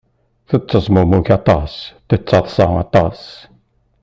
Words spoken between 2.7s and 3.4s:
aṭas.